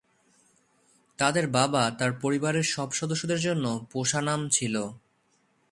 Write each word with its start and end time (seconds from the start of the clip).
তাদের 1.19 1.45
বাবা 1.47 1.83
তার 1.99 2.11
পরিবারের 2.21 2.63
সব 2.63 2.89
সদস্যদের 2.91 3.39
জন্য 3.39 3.65
পোষা 3.91 4.21
নাম 4.21 4.49
ছিল। 4.49 4.75